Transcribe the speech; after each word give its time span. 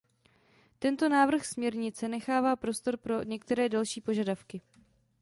Tento 0.79 1.09
návrh 1.09 1.45
směrnice 1.45 2.07
nechává 2.07 2.55
prostor 2.55 2.97
pro 2.97 3.23
některé 3.23 3.69
další 3.69 4.01
požadavky. 4.01 4.61